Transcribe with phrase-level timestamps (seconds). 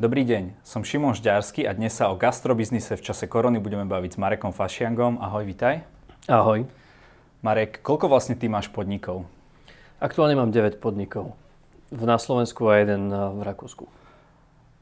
[0.00, 4.16] Dobrý deň, som Šimon Žďarsky a dnes sa o gastrobiznise v čase korony budeme baviť
[4.16, 5.20] s Marekom Fašiangom.
[5.20, 5.84] Ahoj, vitaj.
[6.24, 6.64] Ahoj.
[7.44, 9.28] Marek, koľko vlastne ty máš podnikov?
[10.00, 11.36] Aktuálne mám 9 podnikov.
[11.92, 13.92] V na Slovensku a jeden v Rakúsku.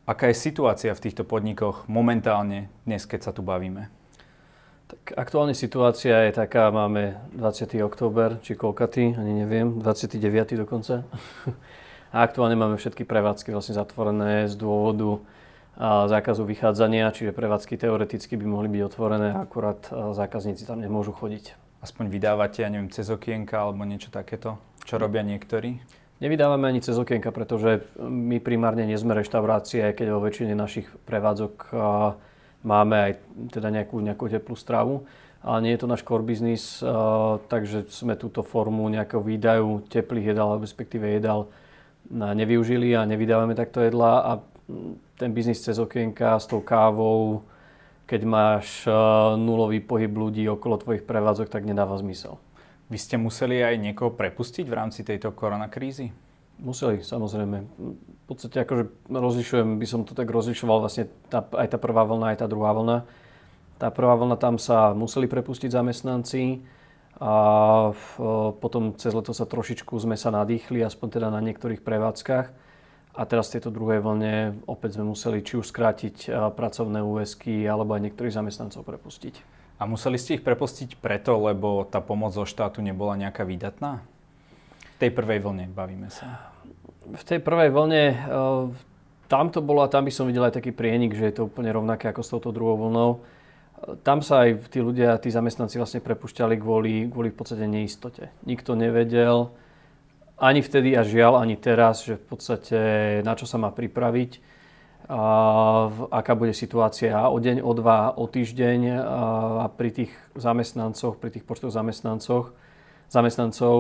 [0.07, 3.91] Aká je situácia v týchto podnikoch momentálne dnes, keď sa tu bavíme?
[4.87, 7.75] Tak aktuálne situácia je taká, máme 20.
[7.82, 10.62] október, či koľkatý, ani neviem, 29.
[10.62, 11.03] dokonca.
[12.09, 15.21] A aktuálne máme všetky prevádzky vlastne zatvorené z dôvodu
[16.08, 21.54] zákazu vychádzania, čiže prevádzky teoreticky by mohli byť otvorené, akurát zákazníci tam nemôžu chodiť.
[21.79, 25.79] Aspoň vydávate, ja neviem, cez okienka alebo niečo takéto, čo robia niektorí?
[26.18, 31.71] Nevydávame ani cez okienka, pretože my primárne nie sme reštaurácie, keď vo väčšine našich prevádzok
[32.66, 33.12] máme aj
[33.55, 35.06] teda nejakú, nejakú teplú stravu,
[35.38, 36.83] ale nie je to náš core business,
[37.47, 41.47] takže sme túto formu nejakého výdajú teplých jedál, respektíve jedál
[42.11, 44.33] nevyužili a nevydávame takto jedla a
[45.16, 47.44] ten biznis cez okienka s tou kávou,
[48.08, 48.88] keď máš
[49.36, 52.41] nulový pohyb ľudí okolo tvojich prevádzok, tak nedáva zmysel.
[52.88, 56.08] Vy ste museli aj niekoho prepustiť v rámci tejto koronakrízy?
[56.58, 57.68] Museli, samozrejme.
[57.68, 62.33] V podstate akože rozlišujem, by som to tak rozlišoval vlastne tá, aj tá prvá vlna,
[62.33, 63.05] aj tá druhá vlna.
[63.77, 66.64] Tá prvá vlna, tam sa museli prepustiť zamestnanci
[67.19, 67.34] a
[68.62, 72.47] potom cez leto sa trošičku sme sa nadýchli, aspoň teda na niektorých prevádzkach.
[73.19, 77.98] A teraz v tejto druhej vlne opäť sme museli či už skrátiť pracovné úväzky, alebo
[77.98, 79.34] aj niektorých zamestnancov prepustiť.
[79.83, 84.02] A museli ste ich prepustiť preto, lebo tá pomoc zo štátu nebola nejaká výdatná?
[84.94, 86.55] V tej prvej vlne bavíme sa.
[87.06, 88.02] V tej prvej vlne
[89.27, 91.74] tam to bolo a tam by som videl aj taký prienik, že je to úplne
[91.74, 93.22] rovnaké ako s touto druhou vlnou
[94.02, 98.30] tam sa aj tí ľudia, tí zamestnanci vlastne prepušťali kvôli, kvôli v podstate neistote.
[98.44, 99.50] Nikto nevedel,
[100.38, 102.78] ani vtedy a žiaľ, ani teraz, že v podstate
[103.26, 104.60] na čo sa má pripraviť,
[105.08, 108.80] a aká bude situácia o deň, o dva, o týždeň
[109.64, 112.52] a pri tých zamestnancoch, pri tých počtoch zamestnancoch,
[113.08, 113.77] zamestnancov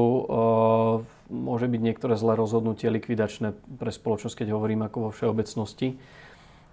[1.28, 6.00] môže byť niektoré zlé rozhodnutie likvidačné pre spoločnosť, keď hovorím ako vo všeobecnosti.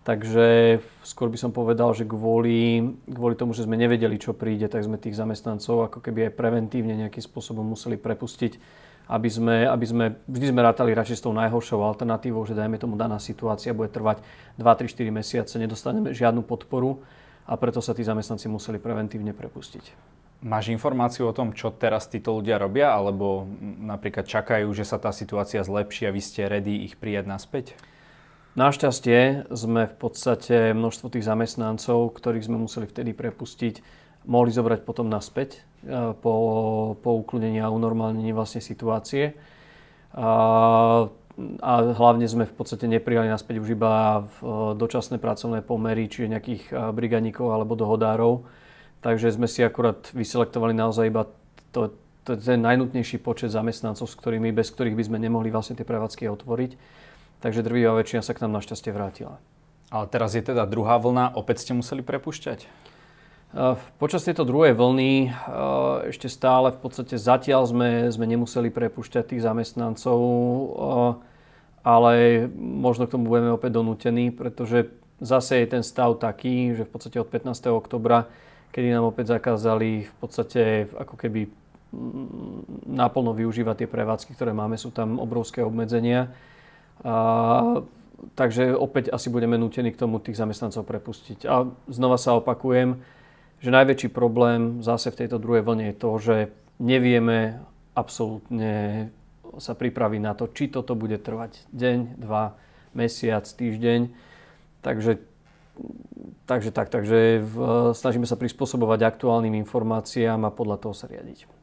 [0.05, 4.85] Takže skôr by som povedal, že kvôli, kvôli tomu, že sme nevedeli, čo príde, tak
[4.85, 8.61] sme tých zamestnancov ako keby aj preventívne nejakým spôsobom museli prepustiť,
[9.09, 13.01] aby sme, aby sme vždy sme rátali radšej s tou najhoršou alternatívou, že dajme tomu
[13.01, 14.21] daná situácia bude trvať
[14.61, 17.01] 2, 3, 4 mesiace, nedostaneme žiadnu podporu
[17.49, 20.13] a preto sa tí zamestnanci museli preventívne prepustiť.
[20.45, 23.49] Máš informáciu o tom, čo teraz títo ľudia robia, alebo
[23.81, 27.73] napríklad čakajú, že sa tá situácia zlepší a vy ste ready ich prijať naspäť?
[28.55, 33.83] Našťastie sme v podstate množstvo tých zamestnancov, ktorých sme museli vtedy prepustiť,
[34.31, 36.33] mohli zobrať potom naspäť e, po,
[37.03, 39.35] po ukludení a unormálnení vlastne situácie.
[40.15, 40.31] A,
[41.59, 44.47] a hlavne sme v podstate neprijali naspäť už iba v e,
[44.79, 48.47] dočasné pracovné pomery, čiže nejakých e, brigadníkov alebo dohodárov.
[49.03, 51.27] Takže sme si akurát vyselektovali naozaj iba
[51.75, 51.91] to,
[52.23, 56.31] to, ten najnutnejší počet zamestnancov, s ktorými, bez ktorých by sme nemohli vlastne tie prevádzky
[56.31, 57.03] otvoriť
[57.45, 59.37] takže drvivá väčšina sa k nám našťastie vrátila.
[59.93, 62.65] Ale teraz je teda druhá vlna, opäť ste museli prepušťať?
[64.01, 65.29] Počas tejto druhej vlny
[66.09, 70.17] ešte stále v podstate zatiaľ sme, sme nemuseli prepušťať tých zamestnancov,
[71.85, 72.13] ale
[72.57, 74.89] možno k tomu budeme opäť donútení, pretože
[75.21, 77.69] zase je ten stav taký, že v podstate od 15.
[77.69, 78.25] oktobra,
[78.73, 81.47] kedy nám opäť zakázali v podstate ako keby
[82.89, 86.33] naplno využívať tie prevádzky, ktoré máme, sú tam obrovské obmedzenia
[87.03, 87.81] a,
[88.37, 91.43] takže opäť asi budeme nútení k tomu tých zamestnancov prepustiť.
[91.49, 93.01] A znova sa opakujem,
[93.59, 96.35] že najväčší problém zase v tejto druhej vlne je to, že
[96.79, 97.59] nevieme
[97.95, 99.09] absolútne
[99.55, 102.59] sa pripraviť na to, či toto bude trvať deň, dva,
[102.91, 104.11] mesiac, týždeň.
[104.83, 105.23] Takže,
[106.43, 107.55] takže tak, takže v,
[107.95, 111.54] snažíme sa prispôsobovať aktuálnym informáciám a podľa toho sa riadiť.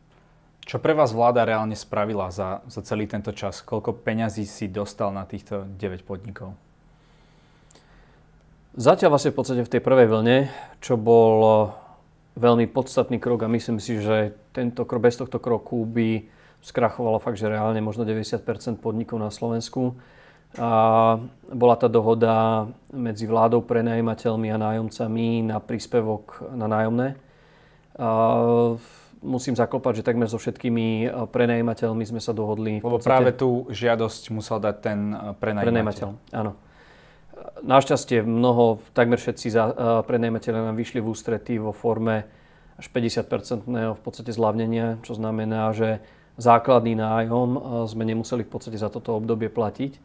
[0.62, 3.66] Čo pre vás vláda reálne spravila za, za celý tento čas?
[3.66, 6.54] Koľko peňazí si dostal na týchto 9 podnikov?
[8.78, 10.48] Zatiaľ vlastne v podstate v tej prvej vlne,
[10.78, 11.56] čo bol eh,
[12.38, 16.24] veľmi podstatný krok a myslím si, že tento, bez tohto kroku by
[16.62, 19.98] skrachovalo fakt, že reálne možno 90% podnikov na Slovensku.
[20.56, 21.16] A
[21.50, 27.18] bola tá dohoda medzi vládou, prenajímateľmi a nájomcami na príspevok na nájomné.
[27.98, 28.08] A
[29.22, 32.82] musím zaklopať, že takmer so všetkými e, prenajímateľmi sme sa dohodli.
[32.82, 33.08] Lebo podstate...
[33.08, 35.70] práve tú žiadosť musel dať ten e, prenajímateľ.
[35.70, 36.52] Prenajímateľ, áno.
[37.62, 39.72] Našťastie mnoho, takmer všetci za, e,
[40.04, 42.26] prenajímateľe nám vyšli v ústretí vo forme
[42.76, 46.02] až 50-percentného v podstate zľavnenia, čo znamená, že
[46.34, 47.48] základný nájom
[47.84, 50.00] sme nemuseli v podstate za toto obdobie platiť.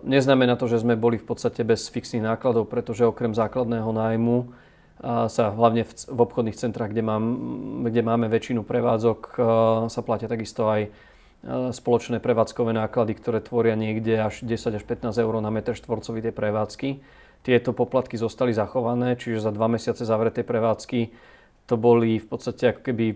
[0.00, 4.48] Neznamená to, že sme boli v podstate bez fixných nákladov, pretože okrem základného nájmu
[5.02, 7.24] sa hlavne v, v obchodných centrách, kde, mám,
[7.86, 9.20] kde máme väčšinu prevádzok,
[9.90, 10.92] sa platia takisto aj
[11.76, 16.32] spoločné prevádzkové náklady, ktoré tvoria niekde až 10 až 15 eur na meter štvorcový tie
[16.32, 17.04] prevádzky.
[17.44, 21.12] Tieto poplatky zostali zachované, čiže za dva mesiace zavreté prevádzky
[21.68, 23.06] to boli v podstate ako keby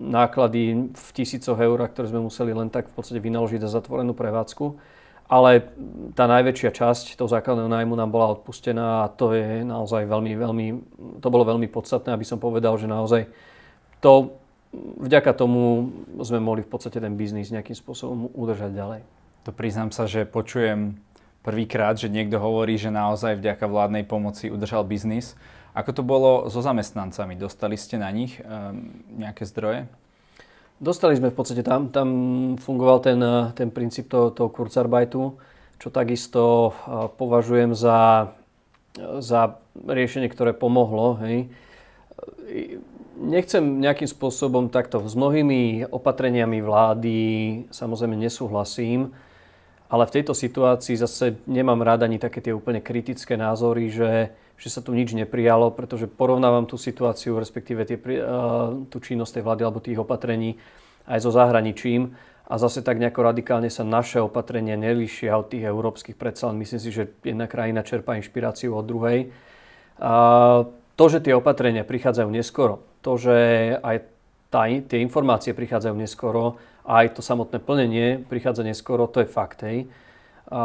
[0.00, 4.64] náklady v tisícoch eur, ktoré sme museli len tak v podstate vynaložiť za zatvorenú prevádzku.
[5.24, 5.72] Ale
[6.12, 10.66] tá najväčšia časť toho základného nájmu nám bola odpustená a to je naozaj veľmi, veľmi,
[11.24, 13.32] to bolo veľmi podstatné, aby som povedal, že naozaj
[14.04, 14.36] to
[15.00, 15.90] vďaka tomu
[16.20, 19.00] sme mohli v podstate ten biznis nejakým spôsobom udržať ďalej.
[19.48, 21.00] To priznám sa, že počujem
[21.44, 25.36] prvýkrát, že niekto hovorí, že naozaj vďaka vládnej pomoci udržal biznis.
[25.76, 27.36] Ako to bolo so zamestnancami?
[27.36, 29.88] Dostali ste na nich um, nejaké zdroje?
[30.82, 32.08] Dostali sme v podstate tam, tam
[32.58, 33.20] fungoval ten,
[33.54, 35.38] ten princíp toho, toho Kurzarbeitu,
[35.78, 36.74] čo takisto
[37.16, 38.30] považujem za,
[39.22, 41.18] za riešenie, ktoré pomohlo.
[41.22, 41.50] Hej
[43.18, 45.02] nechcem nejakým spôsobom takto.
[45.06, 47.18] S mnohými opatreniami vlády
[47.70, 49.14] samozrejme nesúhlasím,
[49.86, 54.34] ale v tejto situácii zase nemám rád ani také tie úplne kritické názory, že,
[54.64, 58.00] že sa tu nič neprijalo, pretože porovnávam tú situáciu, respektíve tie,
[58.88, 60.56] tú činnosť tej vlády alebo tých opatrení
[61.04, 62.16] aj so zahraničím
[62.48, 66.88] a zase tak nejako radikálne sa naše opatrenia nelíšia od tých európskych predsa, myslím si,
[66.88, 69.28] že jedna krajina čerpá inšpiráciu od druhej.
[70.00, 70.12] A
[70.96, 73.36] to, že tie opatrenia prichádzajú neskoro, to, že
[73.84, 74.08] aj
[74.48, 79.64] tá, tie informácie prichádzajú neskoro aj to samotné plnenie prichádza neskoro, to je fakt.
[79.64, 79.88] Hej.
[80.52, 80.64] A,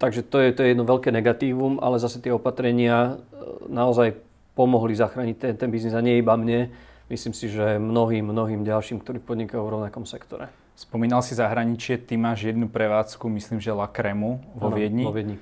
[0.00, 4.16] takže to je, to je jedno veľké negatívum, ale zase tie opatrenia e, naozaj
[4.56, 6.72] pomohli zachrániť ten, ten biznis a nie iba mne.
[7.12, 10.48] Myslím si, že mnohým, mnohým ďalším, ktorí podnikajú v rovnakom sektore.
[10.78, 15.04] Spomínal si zahraničie, ty máš jednu prevádzku, myslím, že La Cremu vo Viedni.
[15.04, 15.36] Vo Viedni.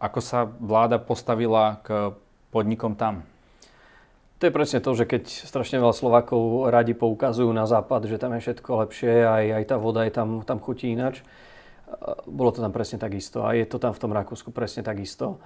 [0.00, 2.16] Ako sa vláda postavila k
[2.48, 3.26] podnikom tam?
[4.40, 8.32] To je presne to, že keď strašne veľa Slovákov radi poukazujú na západ, že tam
[8.36, 11.20] je všetko lepšie, aj, aj tá voda je tam, tam chutí inač.
[12.26, 15.38] Bolo to tam presne takisto a je to tam v tom Rakúsku presne takisto.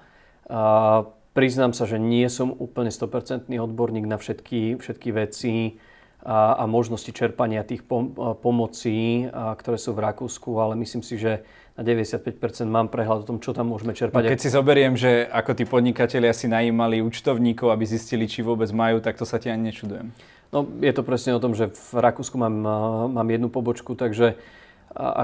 [0.49, 1.05] A
[1.37, 5.77] priznám sa, že nie som úplne 100% odborník na všetky, všetky veci
[6.25, 8.11] a, a možnosti čerpania tých pom-
[8.43, 11.45] pomocí, a, ktoré sú v Rakúsku, ale myslím si, že
[11.79, 12.35] na 95%
[12.67, 14.27] mám prehľad o tom, čo tam môžeme čerpať.
[14.27, 18.67] No keď si zoberiem, že ako tí podnikatelia si najímali účtovníkov, aby zistili, či vôbec
[18.75, 20.11] majú, tak to sa ti ani nečudujem.
[20.51, 22.55] No je to presne o tom, že v Rakúsku mám,
[23.15, 24.35] mám jednu pobočku, takže
[24.91, 25.23] a,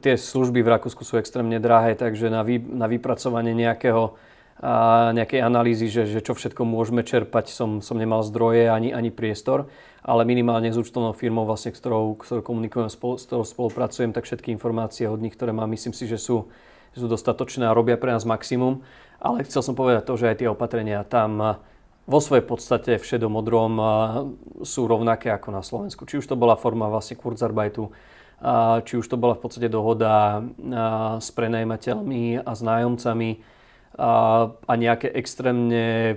[0.00, 4.16] tie služby v Rakúsku sú extrémne drahé, takže na, vy, na vypracovanie nejakého
[4.60, 9.08] a nejakej analýzy, že, že čo všetko môžeme čerpať, som, som nemal zdroje ani, ani
[9.08, 12.96] priestor ale minimálne s účtovnou firmou, vlastne, ktorou, ktorou komunikujem, s
[13.28, 16.48] ktorou spolupracujem, tak všetky informácie od nich, ktoré mám, myslím si, že sú,
[16.96, 18.80] sú dostatočné a robia pre nás maximum.
[19.20, 21.60] Ale chcel som povedať to, že aj tie opatrenia tam
[22.08, 23.72] vo svojej podstate všedomodrom
[24.64, 26.08] sú rovnaké ako na Slovensku.
[26.08, 27.92] Či už to bola forma vlastne Kurzarbeitu,
[28.88, 30.40] či už to bola v podstate dohoda
[31.20, 33.30] s prenajímateľmi a s nájomcami,
[34.00, 36.16] a, nejaké extrémne,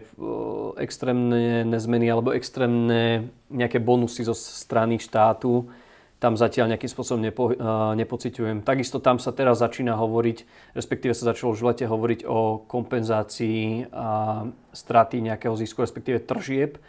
[0.80, 5.68] extrémne nezmeny alebo extrémne nejaké bonusy zo strany štátu
[6.24, 7.52] tam zatiaľ nejakým spôsobom nepo,
[8.00, 8.64] nepociťujem.
[8.64, 13.92] Takisto tam sa teraz začína hovoriť, respektíve sa začalo už v lete hovoriť o kompenzácii
[13.92, 16.80] a straty nejakého zisku, respektíve tržieb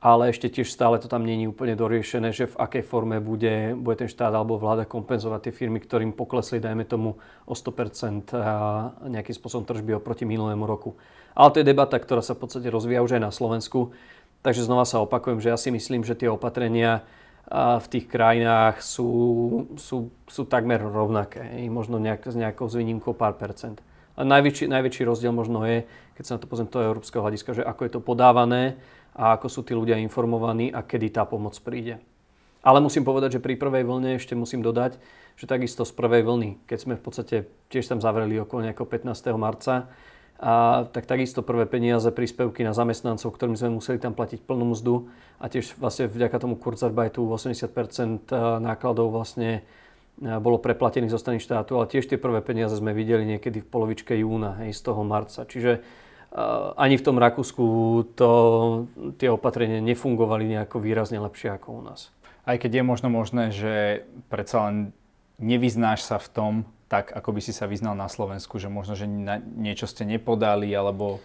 [0.00, 4.00] ale ešte tiež stále to tam není úplne doriešené, že v akej forme bude, bude
[4.00, 8.54] ten štát alebo vláda kompenzovať tie firmy, ktorým poklesli, dajme tomu, o 100% a
[9.04, 10.96] nejakým spôsobom tržby oproti minulému roku.
[11.36, 13.92] Ale to je debata, ktorá sa v podstate rozvíja už aj na Slovensku.
[14.40, 17.04] Takže znova sa opakujem, že ja si myslím, že tie opatrenia
[17.52, 19.08] v tých krajinách sú,
[19.76, 21.44] sú, sú takmer rovnaké.
[21.68, 23.84] Možno nejak, s nejakou zvýnimkou pár percent.
[24.16, 25.84] A najväčší, najväčší rozdiel možno je,
[26.16, 28.76] keď sa na to pozriem toho európskeho hľadiska, že ako je to podávané
[29.14, 31.98] a ako sú tí ľudia informovaní a kedy tá pomoc príde.
[32.60, 35.00] Ale musím povedať, že pri prvej vlne ešte musím dodať,
[35.40, 37.36] že takisto z prvej vlny, keď sme v podstate
[37.72, 39.10] tiež tam zavreli okolo nejakého 15.
[39.40, 39.88] marca,
[40.40, 45.12] a tak takisto prvé peniaze, príspevky na zamestnancov, ktorým sme museli tam platiť plnú mzdu
[45.36, 48.32] a tiež vlastne vďaka tomu Kurzarbeitu 80%
[48.64, 49.60] nákladov vlastne
[50.16, 54.16] bolo preplatených zo strany štátu, ale tiež tie prvé peniaze sme videli niekedy v polovičke
[54.16, 55.44] júna, hej, z toho marca.
[55.44, 55.84] Čiže
[56.76, 57.64] ani v tom Rakúsku
[58.14, 58.30] to,
[59.18, 62.14] tie opatrenia nefungovali nejako výrazne lepšie ako u nás.
[62.46, 64.76] Aj keď je možno možné, že predsa len
[65.42, 66.54] nevyznáš sa v tom
[66.90, 70.70] tak, ako by si sa vyznal na Slovensku, že možno, že na niečo ste nepodali,
[70.74, 71.22] alebo...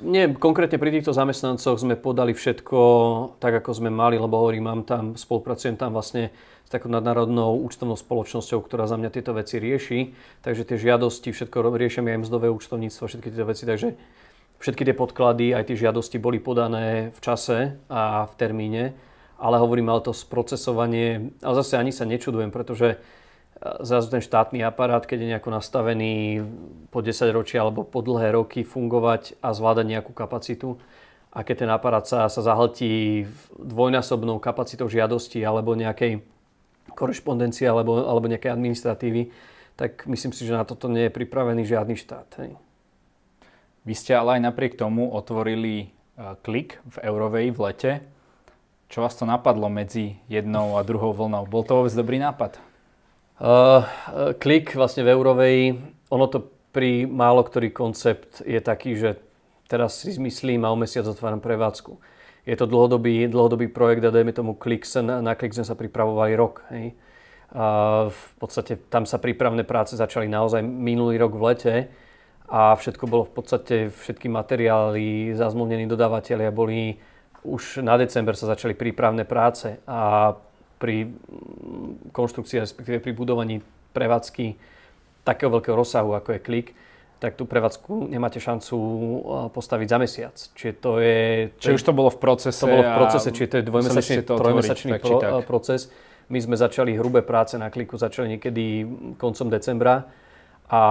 [0.00, 2.80] Nie, konkrétne pri týchto zamestnancoch sme podali všetko
[3.36, 6.32] tak, ako sme mali, lebo hovorím, mám tam, spolupracujem tam vlastne
[6.64, 10.16] s takou nadnárodnou účtovnou spoločnosťou, ktorá za mňa tieto veci rieši.
[10.40, 13.64] Takže tie žiadosti, všetko riešime aj mzdové účtovníctvo, všetky tieto veci.
[13.68, 13.96] Takže
[14.62, 18.94] všetky tie podklady, aj tie žiadosti boli podané v čase a v termíne.
[19.42, 23.02] Ale hovorím, ale to sprocesovanie, ale zase ani sa nečudujem, pretože
[23.82, 26.46] zrazu ten štátny aparát, keď je nejako nastavený
[26.94, 30.78] po 10 ročia alebo po dlhé roky fungovať a zvládať nejakú kapacitu,
[31.32, 33.24] a keď ten aparát sa, sa zahltí
[33.56, 36.20] dvojnásobnou kapacitou žiadosti alebo nejakej
[36.92, 39.32] korešpondencie alebo, alebo nejakej administratívy,
[39.72, 42.28] tak myslím si, že na toto nie je pripravený žiadny štát.
[42.44, 42.60] Hej.
[43.82, 45.86] Vy ste ale aj napriek tomu otvorili e,
[46.46, 47.92] klik v Eurovej v lete.
[48.86, 51.50] Čo vás to napadlo medzi jednou a druhou vlnou?
[51.50, 52.62] Bol to vôbec dobrý nápad?
[53.42, 53.82] Uh,
[54.38, 55.56] klik vlastne v Eurovej,
[56.12, 59.18] ono to pri málo ktorý koncept je taký, že
[59.66, 61.98] teraz si zmyslím a o mesiac otváram prevádzku.
[62.46, 66.62] Je to dlhodobý, dlhodobý projekt a dajme tomu klik, na klik sme sa pripravovali rok.
[66.70, 66.94] Hej.
[67.50, 67.64] A
[68.12, 71.74] v podstate tam sa prípravné práce začali naozaj minulý rok v lete
[72.52, 77.00] a všetko bolo v podstate, všetky materiály, zazmluvnení dodávateľia boli,
[77.48, 80.36] už na december sa začali prípravné práce a
[80.76, 83.64] pri mm, konštrukcii, respektíve pri budovaní
[83.96, 84.60] prevádzky
[85.24, 86.68] takého veľkého rozsahu, ako je klik,
[87.24, 88.76] tak tú prevádzku nemáte šancu
[89.54, 90.36] postaviť za mesiac.
[90.36, 91.20] Čiže to je...
[91.56, 92.58] Čiže už to bolo v procese.
[92.58, 95.86] To bolo v procese, čiže to je dvojmesačný, trojmesačný pro, proces.
[96.26, 98.84] My sme začali hrubé práce na kliku, začali niekedy
[99.22, 100.10] koncom decembra
[100.66, 100.82] a,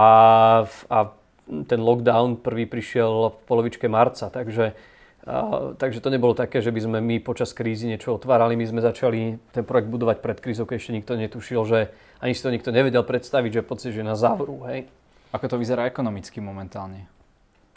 [0.88, 0.98] a
[1.46, 4.74] ten lockdown prvý prišiel v polovičke marca, takže
[5.22, 8.58] a, takže to nebolo také, že by sme my počas krízy niečo otvárali.
[8.58, 11.78] My sme začali ten projekt budovať pred krízou, keď ešte nikto netušil, že
[12.18, 14.66] ani si to nikto nevedel predstaviť, že pocit, že na závoru.
[14.66, 14.90] Hej.
[15.30, 17.06] Ako to vyzerá ekonomicky momentálne?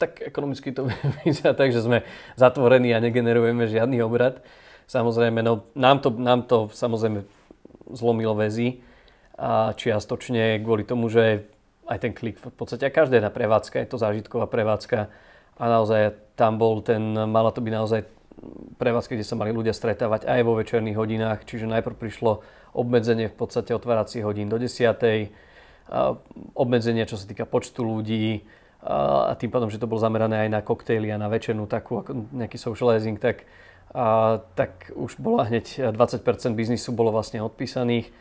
[0.01, 0.89] Tak ekonomicky to
[1.22, 2.01] vyzerá tak, že sme
[2.34, 4.41] zatvorení a negenerujeme žiadny obrad.
[4.89, 7.25] Samozrejme, no, nám, to, nám to samozrejme
[7.93, 8.81] zlomilo väzy
[9.38, 11.45] a čiastočne kvôli tomu, že
[11.85, 15.09] aj ten klik v podstate, a každá jedna prevádzka, je to zážitková prevádzka,
[15.55, 18.01] a naozaj tam bol ten, mala to byť naozaj
[18.75, 22.43] prevádzka, kde sa mali ľudia stretávať aj vo večerných hodinách, čiže najprv prišlo
[22.75, 24.99] obmedzenie v podstate otváracích hodín do 10.
[26.53, 28.43] obmedzenie, čo sa týka počtu ľudí
[28.85, 32.35] a tým pádom, že to bolo zamerané aj na koktejly a na večernú takú, ako
[32.35, 33.47] nejaký socializing, tak,
[33.95, 36.21] a, tak už bola hneď 20%
[36.53, 38.13] biznisu bolo vlastne odpísaných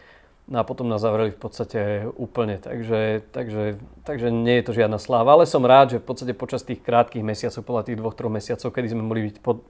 [0.45, 5.01] No a potom nás zavreli v podstate úplne, takže, takže, takže nie je to žiadna
[5.01, 5.41] sláva.
[5.41, 8.69] Ale som rád, že v podstate počas tých krátkých mesiacov, podľa tých dvoch, troch mesiacov,
[8.69, 9.65] kedy sme mohli byť po,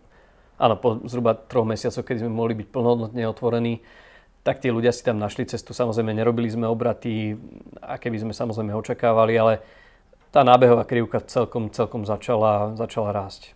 [0.58, 3.86] áno, po zhruba troch mesiacoch, kedy sme mohli byť plnohodnotne otvorení,
[4.42, 5.70] tak tí ľudia si tam našli cestu.
[5.70, 7.38] Samozrejme, nerobili sme obraty,
[7.78, 9.62] aké by sme samozrejme očakávali, ale
[10.34, 13.54] tá nábehová krivka celkom, celkom začala, začala rásť.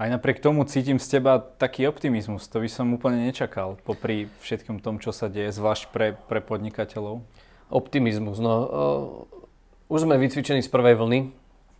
[0.00, 2.48] Aj napriek tomu cítim z teba taký optimizmus.
[2.48, 7.20] To by som úplne nečakal, popri všetkom tom, čo sa deje, zvlášť pre, pre podnikateľov.
[7.68, 11.20] Optimizmus, no uh, už sme vycvičení z prvej vlny,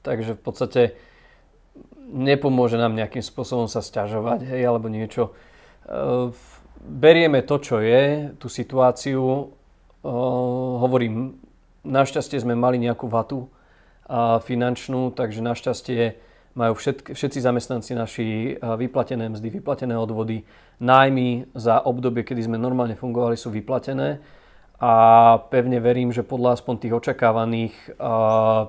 [0.05, 0.83] takže v podstate
[2.13, 5.33] nepomôže nám nejakým spôsobom sa stiažovať, hej, alebo niečo.
[5.89, 6.37] Uh,
[6.77, 9.49] berieme to, čo je, tú situáciu.
[10.05, 11.41] Uh, hovorím,
[11.89, 18.57] našťastie sme mali nejakú vatu uh, finančnú, takže našťastie majú všetk, všetci zamestnanci naši eh,
[18.59, 20.43] vyplatené mzdy, vyplatené odvody,
[20.83, 24.19] nájmy za obdobie, kedy sme normálne fungovali, sú vyplatené
[24.81, 24.93] a
[25.53, 28.63] pevne verím, že podľa aspoň tých očakávaných, eh,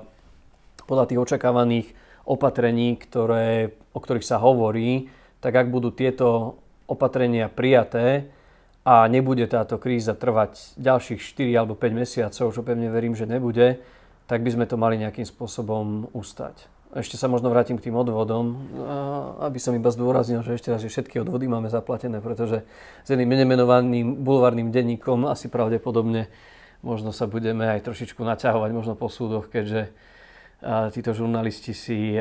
[0.84, 1.86] podľa tých očakávaných
[2.22, 5.10] opatrení, ktoré, o ktorých sa hovorí,
[5.42, 8.30] tak ak budú tieto opatrenia prijaté
[8.86, 13.82] a nebude táto kríza trvať ďalších 4 alebo 5 mesiacov, čo pevne verím, že nebude,
[14.30, 16.81] tak by sme to mali nejakým spôsobom ustať.
[16.92, 18.68] Ešte sa možno vrátim k tým odvodom,
[19.40, 22.68] aby som iba zdôraznil, že ešte raz, že všetky odvody máme zaplatené, pretože
[23.00, 26.28] s jedným nemenovaným bulvárnym denníkom asi pravdepodobne
[26.84, 29.88] možno sa budeme aj trošičku naťahovať možno po súdoch, keďže
[30.92, 32.12] títo žurnalisti si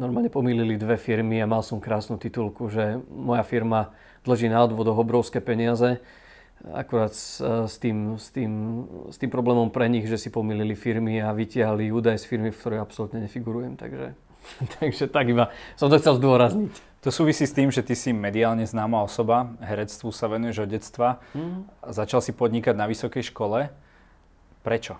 [0.00, 3.92] normálne pomýlili dve firmy a mal som krásnu titulku, že moja firma
[4.24, 6.00] dlží na odvodoch obrovské peniaze
[6.64, 8.52] akurát s, s, tým, s, tým,
[9.10, 12.58] s tým problémom pre nich, že si pomýlili firmy a vytiahli údaje z firmy, v
[12.58, 13.76] ktorej absolútne nefigurujem.
[13.76, 14.16] Takže,
[14.80, 16.74] takže tak iba som to chcel zdôrazniť.
[17.06, 21.08] To súvisí s tým, že ty si mediálne známa osoba, herectvu sa venuješ od detstva.
[21.38, 21.62] Mm.
[21.86, 23.70] Začal si podnikať na vysokej škole.
[24.66, 24.98] Prečo?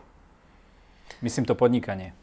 [1.19, 2.15] Myslím to podnikanie.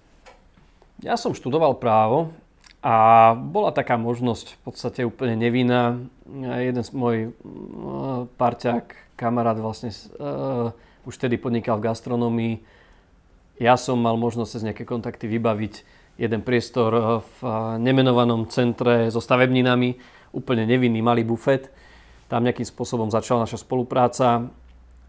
[1.03, 2.31] Ja som študoval právo
[2.79, 5.99] a bola taká možnosť v podstate úplne nevinná.
[6.63, 7.17] Jeden z môj
[8.39, 12.55] parťák, kamarát vlastne uh, už vtedy podnikal v gastronomii.
[13.61, 17.37] Ja som mal možnosť cez nejaké kontakty vybaviť jeden priestor v
[17.81, 19.97] nemenovanom centre so stavebninami,
[20.33, 21.73] úplne nevinný malý bufet.
[22.29, 24.49] Tam nejakým spôsobom začala naša spolupráca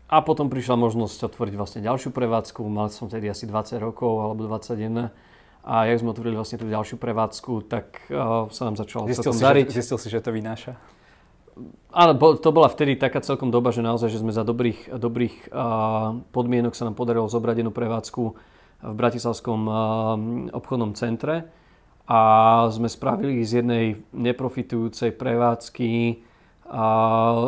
[0.08, 2.61] a potom prišla možnosť otvoriť vlastne ďalšiu prevádzku.
[2.68, 5.08] Mal som tedy asi 20 rokov alebo 21
[5.64, 8.04] a jak sme otvorili vlastne tú ďalšiu prevádzku, tak
[8.52, 9.66] sa nám začalo zistil celkom si, dariť.
[9.73, 10.76] Že, zistil si, že to vynáša?
[11.94, 15.54] Áno, to bola vtedy taká celkom doba, že naozaj, že sme za dobrých, dobrých
[16.34, 18.23] podmienok sa nám podarilo zobrať jednu prevádzku
[18.84, 19.61] v Bratislavskom
[20.50, 21.46] obchodnom centre
[22.11, 22.20] a
[22.75, 26.20] sme spravili z jednej neprofitujúcej prevádzky
[26.68, 26.84] a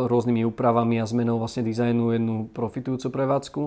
[0.06, 3.62] rôznymi úpravami a zmenou vlastne dizajnu jednu profitujúcu prevádzku.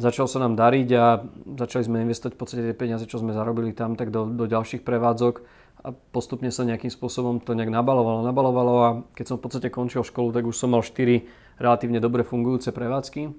[0.00, 1.22] Začalo sa nám dariť a
[1.60, 4.82] začali sme investovať v podstate tie peniaze, čo sme zarobili tam, tak do, do ďalších
[4.82, 9.68] prevádzok a postupne sa nejakým spôsobom to nejak nabalovalo, nabalovalo a keď som v podstate
[9.72, 11.24] končil školu, tak už som mal 4
[11.56, 13.32] relatívne dobre fungujúce prevádzky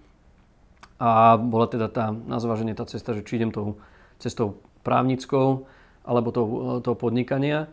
[0.98, 3.78] a bola teda tá na zváženie tá cesta, že či idem tou
[4.18, 5.70] cestou právnickou
[6.02, 7.70] alebo tou, toho podnikania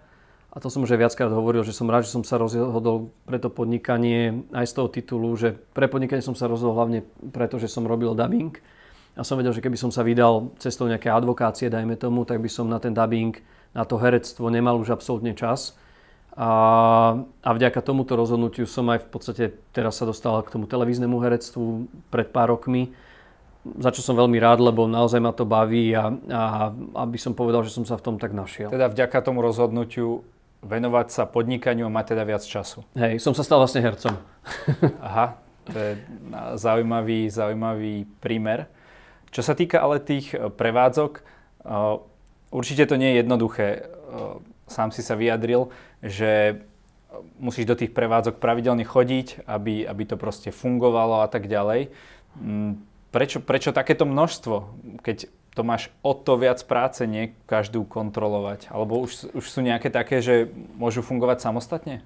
[0.48, 3.36] a to som už aj viackrát hovoril, že som rád, že som sa rozhodol pre
[3.36, 7.04] to podnikanie aj z toho titulu, že pre podnikanie som sa rozhodol hlavne
[7.36, 8.56] preto, že som robil dubbing.
[9.12, 12.48] A som vedel, že keby som sa vydal cestou nejaké advokácie, dajme tomu, tak by
[12.48, 13.36] som na ten dubbing,
[13.76, 15.76] na to herectvo nemal už absolútne čas.
[16.38, 16.50] A,
[17.42, 19.44] a vďaka tomuto rozhodnutiu som aj v podstate
[19.74, 22.94] teraz sa dostal k tomu televíznemu herectvu pred pár rokmi,
[23.66, 26.70] za čo som veľmi rád, lebo naozaj ma to baví a, a
[27.02, 28.70] aby som povedal, že som sa v tom tak našiel.
[28.70, 30.22] Teda vďaka tomu rozhodnutiu
[30.62, 32.86] venovať sa podnikaniu a mať teda viac času.
[32.94, 34.14] Hej, som sa stal vlastne hercom.
[35.10, 35.38] Aha,
[35.70, 35.92] to je
[36.54, 38.70] zaujímavý, zaujímavý prímer.
[39.34, 41.12] Čo sa týka ale tých prevádzok,
[42.50, 43.66] určite to nie je jednoduché.
[43.68, 43.80] E,
[44.68, 45.72] sám si sa vyjadril,
[46.04, 46.62] že
[47.40, 51.88] musíš do tých prevádzok pravidelne chodiť, aby, aby to proste fungovalo a tak ďalej.
[52.36, 54.56] Mm, prečo, prečo takéto množstvo,
[55.00, 58.70] keď to máš o to viac práce, nie každú kontrolovať?
[58.70, 62.04] Alebo už, už sú nejaké také, že môžu fungovať samostatne?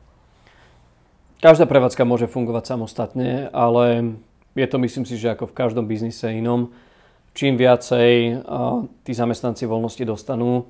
[1.42, 4.16] Každá prevádzka môže fungovať samostatne, ale
[4.54, 6.70] je to myslím si, že ako v každom biznise inom,
[7.32, 8.44] čím viacej
[9.04, 10.68] tí zamestnanci voľnosti dostanú,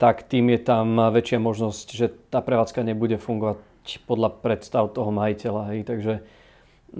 [0.00, 5.62] tak tým je tam väčšia možnosť, že tá prevádzka nebude fungovať podľa predstav toho majiteľa.
[5.76, 5.80] Hej.
[5.84, 6.14] Takže,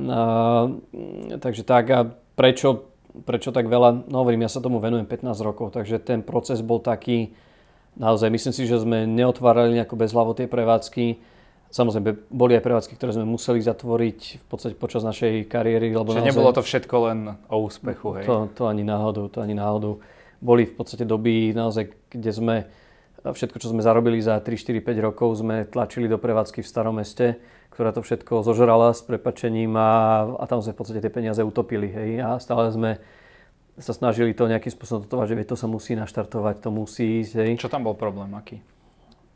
[0.04, 0.20] a,
[1.40, 2.00] takže tak a
[2.36, 6.62] prečo prečo tak veľa, no hovorím, ja sa tomu venujem 15 rokov, takže ten proces
[6.62, 7.34] bol taký,
[7.98, 11.18] naozaj myslím si, že sme neotvárali nejako bezhlavo tie prevádzky.
[11.70, 15.94] Samozrejme, boli aj prevádzky, ktoré sme museli zatvoriť v podstate počas našej kariéry.
[15.94, 18.24] Lebo Čiže naozaj, nebolo to všetko len o úspechu, hej?
[18.26, 20.02] To, to ani náhodou, to ani náhodou.
[20.42, 22.56] Boli v podstate doby naozaj, kde sme
[23.22, 26.98] všetko, čo sme zarobili za 3, 4, 5 rokov, sme tlačili do prevádzky v starom
[26.98, 27.38] meste
[27.80, 31.88] ktorá to všetko zožrala s prepačením a, a tam sme v podstate tie peniaze utopili.
[31.88, 32.10] Hej.
[32.20, 33.00] A stále sme
[33.80, 37.32] sa snažili to nejakým spôsobom dotovať, že to sa musí naštartovať, to musí ísť.
[37.40, 37.50] Hej.
[37.56, 38.60] Čo tam bol problém, aký?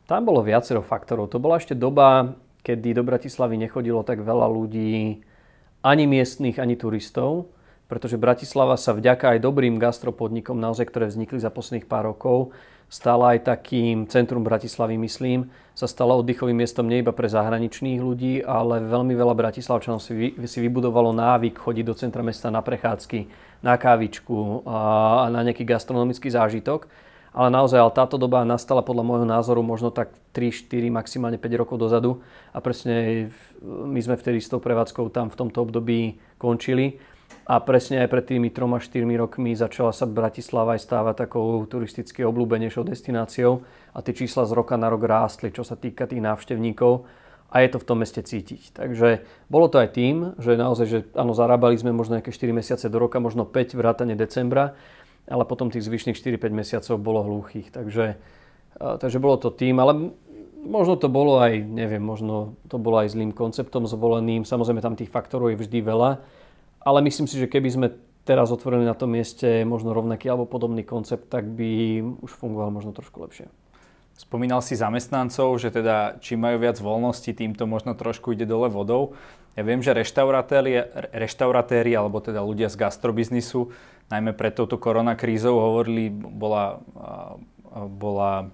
[0.05, 1.33] Tam bolo viacero faktorov.
[1.33, 5.25] To bola ešte doba, kedy do Bratislavy nechodilo tak veľa ľudí,
[5.81, 7.49] ani miestnych, ani turistov,
[7.85, 12.53] pretože Bratislava sa vďaka aj dobrým gastropodnikom, naozaj, ktoré vznikli za posledných pár rokov,
[12.89, 18.33] stala aj takým centrum Bratislavy, myslím, sa stala oddychovým miestom nie iba pre zahraničných ľudí,
[18.45, 23.29] ale veľmi veľa Bratislavčanov si, vy, si vybudovalo návyk chodiť do centra mesta na prechádzky,
[23.65, 26.89] na kávičku a na nejaký gastronomický zážitok.
[27.35, 31.59] Ale naozaj, ale táto doba nastala podľa môjho názoru možno tak 3, 4, maximálne 5
[31.59, 32.23] rokov dozadu
[32.55, 33.27] a presne
[33.59, 36.95] my sme vtedy s tou prevádzkou tam v tomto období končili.
[37.45, 42.87] A presne aj pred tými 3-4 rokmi začala sa Bratislava aj stávať takou turisticky obľúbenejšou
[42.87, 43.61] destináciou
[43.93, 47.05] a tie čísla z roka na rok rástli, čo sa týka tých návštevníkov
[47.53, 48.73] a je to v tom meste cítiť.
[48.73, 52.85] Takže bolo to aj tým, že naozaj, že áno, zarábali sme možno nejaké 4 mesiace
[52.89, 54.73] do roka, možno 5 vrátane decembra,
[55.25, 57.73] ale potom tých zvyšných 4-5 mesiacov bolo hluchých.
[57.73, 58.17] Takže,
[58.77, 60.13] takže bolo to tým, ale
[60.65, 64.45] možno to bolo aj, neviem, možno to bolo aj zlým konceptom zvoleným.
[64.45, 66.21] Samozrejme tam tých faktorov je vždy veľa,
[66.85, 67.87] ale myslím si, že keby sme
[68.25, 72.89] teraz otvorili na tom mieste možno rovnaký alebo podobný koncept, tak by už fungoval možno
[72.89, 73.45] trošku lepšie.
[74.17, 78.71] Spomínal si zamestnancov, že teda čím majú viac voľnosti, tým to možno trošku ide dole
[78.71, 79.13] vodou.
[79.55, 83.71] Ja viem, že reštauratéri, alebo teda ľudia z gastrobiznisu,
[84.11, 86.83] najmä pred touto koronakrízou hovorili, bola,
[87.71, 88.51] bola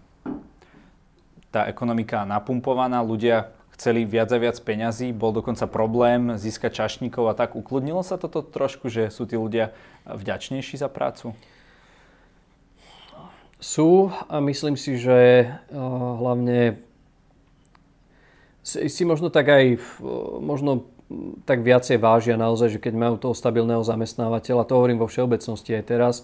[1.49, 7.33] tá ekonomika napumpovaná, ľudia chceli viac a viac peňazí, bol dokonca problém získať čašníkov a
[7.33, 7.57] tak.
[7.57, 9.73] Ukludnilo sa toto trošku, že sú tí ľudia
[10.05, 11.33] vďačnejší za prácu?
[13.57, 16.77] Sú a myslím si, že hlavne
[18.61, 19.81] si možno tak aj
[20.37, 20.85] možno
[21.45, 25.83] tak viacej vážia naozaj, že keď majú toho stabilného zamestnávateľa, to hovorím vo všeobecnosti aj
[25.85, 26.15] teraz,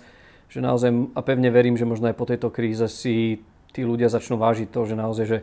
[0.48, 3.44] že naozaj, a pevne verím, že možno aj po tejto kríze si
[3.76, 5.40] tí ľudia začnú vážiť to, že naozaj, že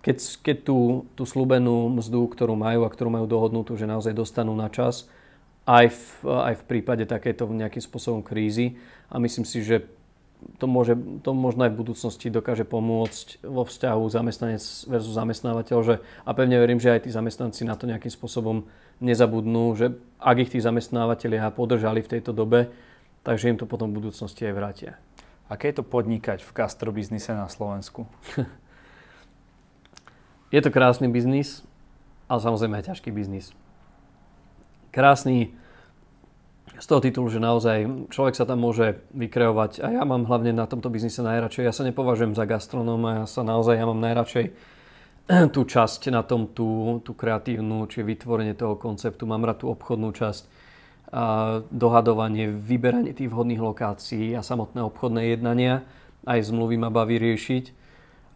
[0.00, 0.78] keď, keď tú,
[1.12, 5.10] tú slúbenú mzdu, ktorú majú a ktorú majú dohodnutú, že naozaj dostanú na čas,
[5.68, 8.80] aj v, aj v prípade takéto nejakým spôsobom krízy.
[9.12, 9.84] A myslím si, že
[10.60, 15.78] to, môže, to možno aj v budúcnosti dokáže pomôcť vo vzťahu zamestnanec versus zamestnávateľ.
[15.80, 18.68] Že, a pevne verím, že aj tí zamestnanci na to nejakým spôsobom
[19.00, 22.68] nezabudnú, že ak ich tí zamestnávateľia podržali v tejto dobe,
[23.24, 24.92] takže im to potom v budúcnosti aj vrátia.
[25.50, 28.06] Aké je to podnikať v gastrobiznise na Slovensku?
[30.54, 31.66] je to krásny biznis,
[32.30, 33.50] ale samozrejme aj ťažký biznis.
[34.94, 35.50] Krásny
[36.80, 40.64] z toho titulu, že naozaj človek sa tam môže vykreovať a ja mám hlavne na
[40.64, 44.46] tomto biznise najradšej, ja sa nepovažujem za gastronóma, ja sa naozaj, ja mám najradšej
[45.54, 50.10] tú časť na tom, tú, tú kreatívnu, či vytvorenie toho konceptu, mám rád tú obchodnú
[50.16, 50.72] časť,
[51.10, 55.82] a dohadovanie, vyberanie tých vhodných lokácií a samotné obchodné jednania,
[56.22, 57.74] aj zmluvy ma baví riešiť.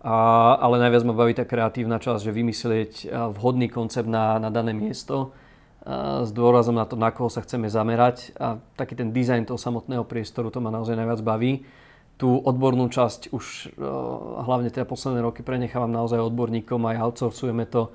[0.03, 0.17] A,
[0.59, 2.93] ale najviac ma baví tá kreatívna časť, že vymyslieť
[3.39, 5.31] vhodný koncept na, na dané miesto,
[6.25, 10.09] s dôrazom na to, na koho sa chceme zamerať a taký ten dizajn toho samotného
[10.09, 11.69] priestoru, to ma naozaj najviac baví.
[12.17, 13.77] Tú odbornú časť už
[14.49, 17.93] hlavne teda posledné roky prenechávam naozaj odborníkom, aj outsourcujeme to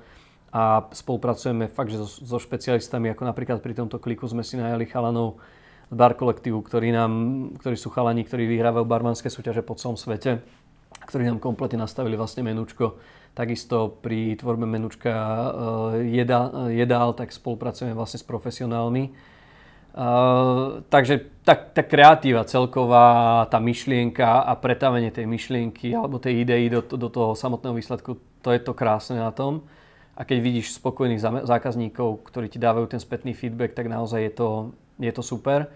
[0.54, 4.86] a spolupracujeme fakt, že so, so špecialistami, ako napríklad pri tomto kliku sme si najali
[4.86, 5.42] chalanov
[5.90, 7.12] z bar kolektívu, ktorí, nám,
[7.58, 10.42] ktorí sú chalani, ktorí vyhrávajú barmanské súťaže po celom svete,
[10.90, 12.98] ktorí nám kompletne nastavili vlastne menúčko
[13.30, 15.10] Takisto pri tvorbe menučka
[16.02, 16.18] eh,
[16.74, 19.30] jedál tak spolupracujeme vlastne s profesionálmi.
[19.90, 26.70] Uh, takže tá, tá kreatíva celková, tá myšlienka a pretavenie tej myšlienky alebo tej idei
[26.70, 29.66] do, do toho samotného výsledku, to je to krásne na tom.
[30.14, 34.48] A keď vidíš spokojných zákazníkov, ktorí ti dávajú ten spätný feedback, tak naozaj je to,
[35.02, 35.66] je to super.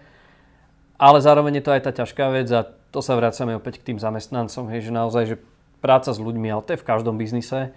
[0.95, 2.63] Ale zároveň je to aj tá ťažká vec a
[2.95, 5.37] to sa vracame opäť k tým zamestnancom, hej, že naozaj, že
[5.83, 7.75] práca s ľuďmi, ale to je v každom biznise.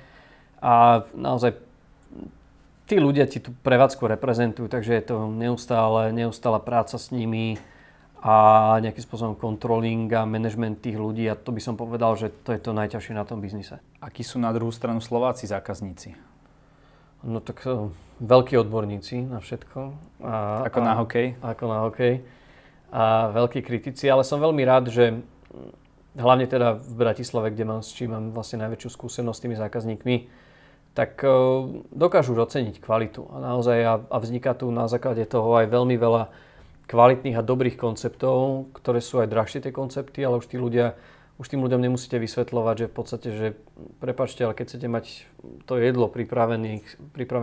[0.63, 1.59] A naozaj
[2.87, 7.59] tí ľudia ti tú prevádzku reprezentujú, takže je to neustále, neustála práca s nimi
[8.23, 12.55] a nejakým spôsobom controlling a management tých ľudí a to by som povedal, že to
[12.55, 13.83] je to najťažšie na tom biznise.
[13.99, 16.15] Akí sú na druhú stranu Slováci zákazníci?
[17.27, 17.91] No tak uh,
[18.23, 19.79] veľkí odborníci na všetko.
[20.23, 21.27] A, ako a, na hokej?
[21.43, 22.38] Ako na hokej.
[22.89, 25.21] A veľkí kritici, ale som veľmi rád, že
[26.17, 30.17] hlavne teda v Bratislave, kde mám, s čím mám vlastne najväčšiu skúsenosť s tými zákazníkmi,
[30.97, 31.31] tak e,
[31.95, 33.29] dokážu oceniť kvalitu.
[33.31, 36.33] A naozaj a, a vzniká tu na základe toho aj veľmi veľa
[36.89, 40.97] kvalitných a dobrých konceptov, ktoré sú aj drahšie tie koncepty, ale už tí ľudia,
[41.37, 43.47] už tým ľuďom nemusíte vysvetľovať, že v podstate, že
[44.01, 45.05] prepačte, ale keď chcete mať
[45.69, 46.81] to jedlo pripravené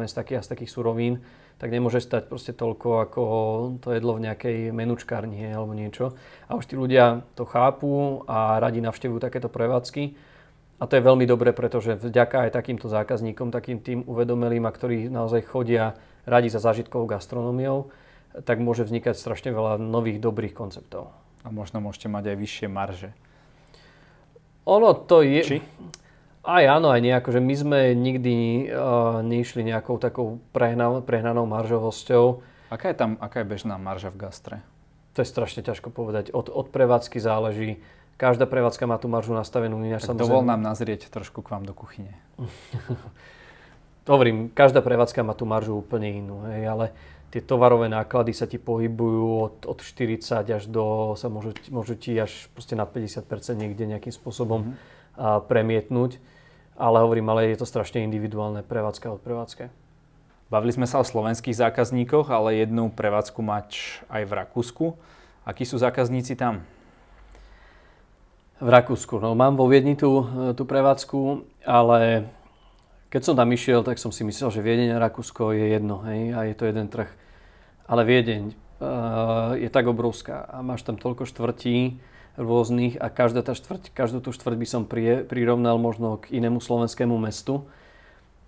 [0.10, 1.22] z takých a z takých surovín,
[1.56, 3.22] tak nemôže stať proste toľko, ako
[3.80, 6.12] to jedlo v nejakej menučkárni alebo niečo.
[6.52, 10.16] A už tí ľudia to chápu a radi navštevujú takéto prevádzky.
[10.76, 15.08] A to je veľmi dobré, pretože vďaka aj takýmto zákazníkom, takým tým uvedomelým, a ktorí
[15.08, 15.96] naozaj chodia
[16.28, 17.88] radi za zážitkovou gastronómiou,
[18.44, 21.16] tak môže vznikať strašne veľa nových dobrých konceptov.
[21.48, 23.10] A možno môžete mať aj vyššie marže.
[24.68, 25.42] Ono to je...
[25.56, 25.58] Či?
[26.46, 32.46] Aj áno, aj nejako, že my sme nikdy uh, neišli nejakou takou prehnanou, prehnanou maržovosťou.
[32.70, 34.56] Aká je tam, aká je bežná marža v gastre?
[35.18, 36.30] To je strašne ťažko povedať.
[36.30, 37.82] Od, od prevádzky záleží.
[38.22, 40.06] Každá prevádzka má tú maržu nastavenú ináč.
[40.06, 42.14] Tak dovol nám nazrieť trošku k vám do kuchyne.
[44.06, 46.86] Hovorím, každá prevádzka má tú maržu úplne inú, hej, ale
[47.34, 52.14] tie tovarové náklady sa ti pohybujú od, od 40 až do, sa môžu, môžu ti
[52.14, 53.26] až na 50%
[53.58, 55.50] niekde nejakým spôsobom mm-hmm.
[55.50, 56.22] premietnúť
[56.76, 59.72] ale hovorím, ale je to strašne individuálne prevádzka od prevádzke.
[60.52, 64.86] Bavili sme sa o slovenských zákazníkoch, ale jednu prevádzku mať aj v Rakúsku.
[65.42, 66.62] Akí sú zákazníci tam?
[68.62, 69.18] V Rakúsku.
[69.18, 72.30] No, mám vo Viedni tú, tú prevádzku, ale
[73.10, 76.36] keď som tam išiel, tak som si myslel, že Viedeň a Rakúsko je jedno, hej,
[76.36, 77.08] a je to jeden trh.
[77.88, 81.96] Ale Viedeň uh, je tak obrovská a máš tam toľko štvrtí,
[82.36, 86.60] rôznych a každá tá štvrť, každú tú štvrť by som pri, prirovnal možno k inému
[86.60, 87.64] slovenskému mestu.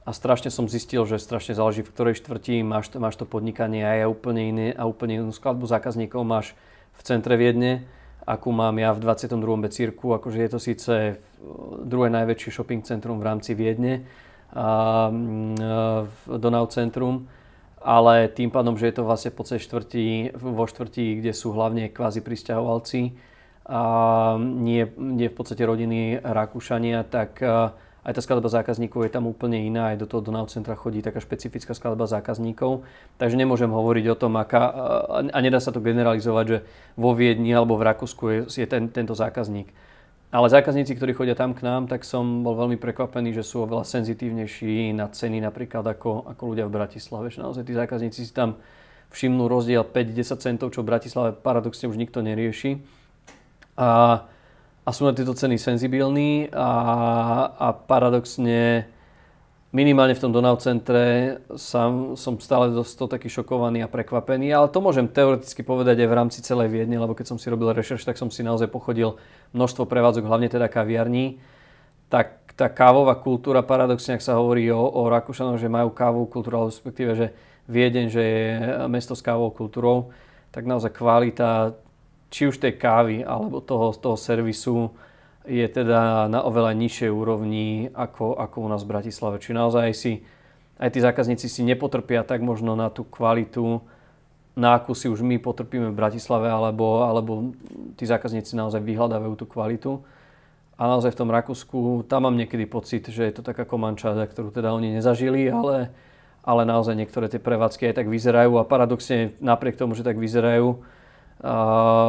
[0.08, 4.00] A strašne som zistil, že strašne záleží, v ktorej štvrti máš, máš to podnikanie a
[4.00, 6.56] je úplne iné a úplne inú skladbu zákazníkov máš
[6.96, 7.84] v centre Viedne,
[8.24, 9.36] akú mám ja v 22.
[9.68, 10.94] becírku, akože je to síce
[11.84, 14.08] druhé najväčšie shopping centrum v rámci Viedne,
[14.56, 15.12] a,
[16.08, 17.28] v Donau centrum,
[17.84, 22.24] ale tým pádom, že je to vlastne po štvrti, vo štvrti, kde sú hlavne kvázi
[22.24, 23.12] pristahovalci,
[24.40, 27.76] nie, nie v podstate rodiny Rakúšania, tak a
[28.08, 31.20] aj tá skladba zákazníkov je tam úplne iná, aj do toho Donau centra chodí taká
[31.20, 32.88] špecifická skladba zákazníkov,
[33.20, 34.64] takže nemôžem hovoriť o tom, aká,
[35.28, 36.58] a nedá sa to generalizovať, že
[36.96, 39.68] vo Viedni alebo v Rakúsku je, je ten, tento zákazník.
[40.32, 43.88] Ale zákazníci, ktorí chodia tam k nám, tak som bol veľmi prekvapený, že sú oveľa
[43.88, 47.32] senzitívnejší na ceny napríklad ako, ako ľudia v Bratislave.
[47.32, 48.60] Že naozaj tí zákazníci si tam
[49.16, 52.84] všimnú rozdiel 5-10 centov, čo v Bratislave paradoxne už nikto nerieši.
[53.78, 54.26] A
[54.88, 56.72] a sú na tieto ceny senzibilní a,
[57.60, 58.88] a paradoxne
[59.76, 64.80] minimálne v tom Donau centre som, som stále dosť taký šokovaný a prekvapený, ale to
[64.80, 68.16] môžem teoreticky povedať aj v rámci celej Viedne, lebo keď som si robil rešerš, tak
[68.16, 69.20] som si naozaj pochodil
[69.52, 71.44] množstvo prevádzok, hlavne teda kaviarní.
[72.08, 76.72] Tak tá kávová kultúra, paradoxne, ak sa hovorí o, o Rakúšanoch, že majú kávovú kultúru,
[76.72, 77.28] respektíve, že
[77.68, 78.44] Viedeň, že je
[78.88, 80.16] mesto s kávovou kultúrou,
[80.56, 81.76] tak naozaj kvalita
[82.28, 84.92] či už tej kávy alebo toho, toho servisu
[85.48, 89.40] je teda na oveľa nižšej úrovni ako, ako u nás v Bratislave.
[89.40, 90.12] Či naozaj si
[90.78, 93.82] aj tí zákazníci si nepotrpia tak možno na tú kvalitu,
[94.58, 97.54] na akú si už my potrpíme v Bratislave, alebo, alebo
[97.94, 99.92] tí zákazníci naozaj vyhľadávajú tú kvalitu.
[100.78, 104.54] A naozaj v tom Rakúsku, tam mám niekedy pocit, že je to taká komančáda, ktorú
[104.54, 105.90] teda oni nezažili, ale,
[106.46, 110.82] ale naozaj niektoré tie prevádzky aj tak vyzerajú a paradoxne napriek tomu, že tak vyzerajú,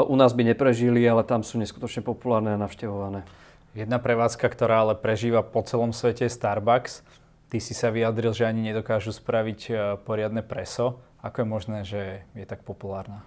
[0.09, 3.29] u nás by neprežili, ale tam sú neskutočne populárne a navštevované.
[3.77, 7.05] Jedna prevádzka, ktorá ale prežíva po celom svete je Starbucks.
[7.53, 9.73] Ty si sa vyjadril, že ani nedokážu spraviť e,
[10.05, 11.01] poriadne preso.
[11.21, 13.25] Ako je možné, že je tak populárna?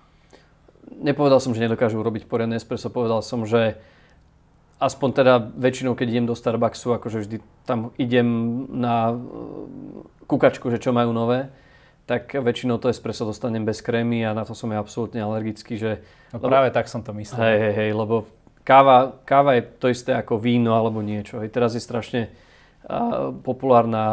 [0.90, 2.90] Nepovedal som, že nedokážu urobiť poriadne espresso.
[2.90, 3.78] Povedal som, že
[4.82, 8.28] aspoň teda väčšinou, keď idem do Starbucksu, akože vždy tam idem
[8.74, 9.16] na e,
[10.26, 11.54] kukačku, že čo majú nové
[12.12, 15.80] tak väčšinou to espresso dostanem bez krémy a na to som ja absolútne alergický.
[15.80, 16.04] Že,
[16.36, 17.40] no lebo, práve tak som to myslel.
[17.40, 18.28] Hej, hej, hej, lebo
[18.68, 21.40] káva, káva je to isté ako víno alebo niečo.
[21.40, 24.04] Hej, teraz je strašne uh, populárna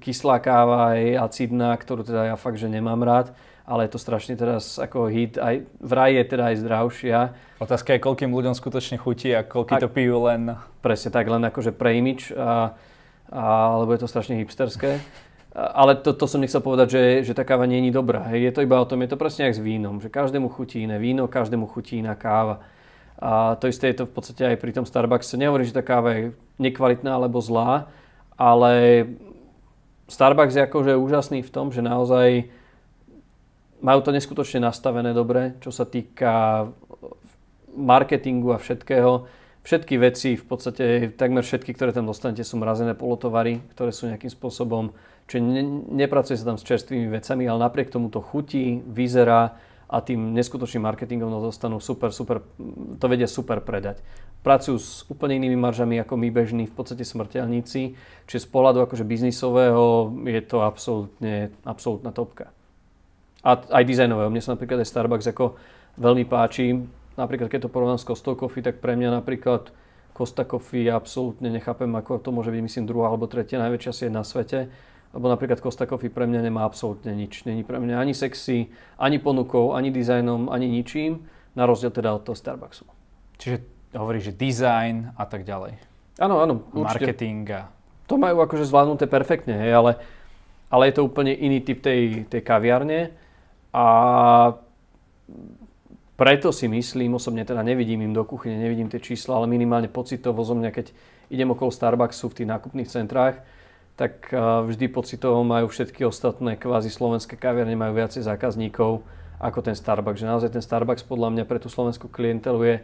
[0.00, 4.34] kyslá káva, aj acidná, ktorú teda ja fakt, že nemám rád ale je to strašne
[4.34, 5.38] teraz ako hit.
[5.38, 7.18] Aj vraj je teda aj zdravšia.
[7.62, 10.58] Otázka je, koľkým ľuďom skutočne chutí a koľký to pijú len...
[10.82, 12.74] Presne tak, len akože pre imič, a,
[13.30, 13.42] a,
[13.78, 14.98] alebo je to strašne hipsterské.
[15.52, 18.24] Ale to, to som nechcel povedať, že, že tá káva nie je dobrá.
[18.32, 18.48] Hej.
[18.48, 20.96] Je to iba o tom, je to presne ako s vínom, že každému chutí iné
[20.96, 22.64] víno, každému chutí iná káva.
[23.20, 25.36] A to isté je to v podstate aj pri tom Starbucks.
[25.36, 26.24] Nehovorím, že tá káva je
[26.56, 27.92] nekvalitná alebo zlá,
[28.40, 29.04] ale
[30.08, 32.48] Starbucks je akože úžasný v tom, že naozaj
[33.84, 36.66] majú to neskutočne nastavené dobre, čo sa týka
[37.76, 39.28] marketingu a všetkého.
[39.62, 44.30] Všetky veci, v podstate takmer všetky, ktoré tam dostanete, sú mrazené polotovary, ktoré sú nejakým
[44.30, 44.90] spôsobom
[45.30, 45.62] Čiže ne,
[46.04, 49.56] nepracuje sa tam s čerstvými vecami, ale napriek tomu to chutí, vyzerá
[49.92, 52.40] a tým neskutočným marketingom no dostanú super, super,
[52.96, 54.00] to vedia super predať.
[54.44, 57.96] Pracujú s úplne inými maržami ako my bežní, v podstate smrteľníci,
[58.28, 62.50] čiže z pohľadu akože biznisového je to absolútne, absolútna topka.
[63.40, 64.28] A aj dizajnového.
[64.28, 65.56] Mne sa napríklad aj Starbucks ako
[65.98, 66.76] veľmi páči.
[67.16, 69.72] Napríklad keď to porovnám s Costa Coffee, tak pre mňa napríklad
[70.12, 74.12] Costa Coffee ja absolútne nechápem, ako to môže byť, myslím, druhá alebo tretia najväčšia sieť
[74.12, 74.72] na svete
[75.12, 77.44] lebo napríklad Costa Coffee pre mňa nemá absolútne nič.
[77.44, 82.24] Není pre mňa ani sexy, ani ponukou, ani dizajnom, ani ničím, na rozdiel teda od
[82.24, 82.88] toho Starbucksu.
[83.36, 83.60] Čiže
[83.92, 85.76] hovoríš, že design a tak ďalej.
[86.16, 86.64] Áno, áno.
[86.72, 87.68] Marketing a...
[88.08, 89.92] To majú akože zvládnuté perfektne, hej, ale,
[90.72, 93.12] ale je to úplne iný typ tej, tej kaviarne
[93.72, 93.84] a
[96.22, 100.38] preto si myslím, osobne teda nevidím im do kuchyne, nevidím tie čísla, ale minimálne pocitovo
[100.46, 100.94] zo mňa, keď
[101.34, 103.42] idem okolo Starbucksu v tých nákupných centrách,
[103.98, 104.30] tak
[104.70, 109.02] vždy pocitovo majú všetky ostatné kvázi slovenské kaviarne, majú viacej zákazníkov
[109.42, 110.22] ako ten Starbucks.
[110.22, 112.76] Že naozaj ten Starbucks podľa mňa pre tú slovenskú klientelu je,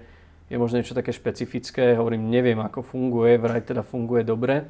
[0.50, 1.94] je možno niečo také špecifické.
[1.94, 4.66] Hovorím, neviem ako funguje, vraj teda funguje dobre.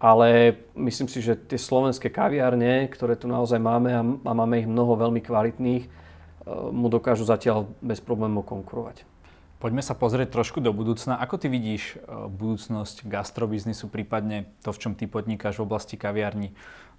[0.00, 4.96] Ale myslím si, že tie slovenské kaviárne, ktoré tu naozaj máme a máme ich mnoho
[4.96, 6.00] veľmi kvalitných,
[6.46, 9.06] mu dokážu zatiaľ bez problémov konkurovať.
[9.62, 11.14] Poďme sa pozrieť trošku do budúcna.
[11.22, 16.50] Ako ty vidíš e, budúcnosť gastrobiznisu, prípadne to, v čom ty podnikáš v oblasti kaviarní?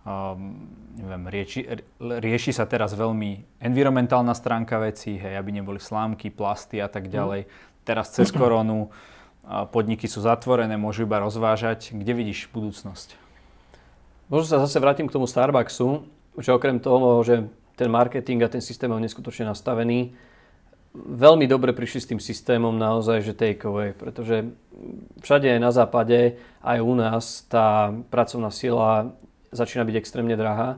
[0.04, 0.68] Um,
[1.00, 1.62] neviem, rieši,
[2.00, 7.48] rieši sa teraz veľmi environmentálna stránka veci, hej, aby neboli slámky, plasty a tak ďalej.
[7.48, 7.52] Mm.
[7.84, 8.92] Teraz cez koronu
[9.44, 11.92] podniky sú zatvorené, môžu iba rozvážať.
[11.92, 13.16] Kde vidíš budúcnosť?
[14.32, 16.08] Možno sa zase vrátim k tomu Starbucksu,
[16.40, 20.14] že okrem toho, že ten marketing a ten systém je neskutočne nastavený,
[20.94, 24.54] veľmi dobre prišli s tým systémom naozaj, že take away, pretože
[25.26, 29.18] všade aj na západe, aj u nás tá pracovná sila
[29.50, 30.78] začína byť extrémne drahá.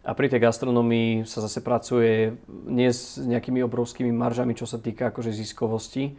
[0.00, 2.32] A pri tej gastronomii sa zase pracuje
[2.64, 6.16] nie s nejakými obrovskými maržami, čo sa týka akože ziskovosti,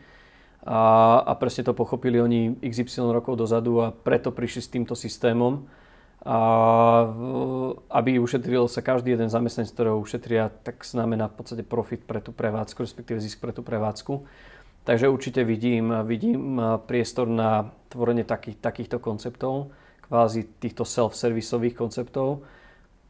[0.62, 5.66] a, a presne to pochopili oni XY rokov dozadu a preto prišli s týmto systémom,
[6.22, 6.40] a,
[7.90, 12.30] aby ušetril sa každý jeden zamestnanec, ktorého ušetria, tak znamená v podstate profit pre tú
[12.30, 14.22] prevádzku, respektíve zisk pre tú prevádzku.
[14.86, 16.58] Takže určite vidím, vidím
[16.90, 19.70] priestor na tvorenie takých, takýchto konceptov,
[20.10, 22.42] kvázi týchto self-servisových konceptov,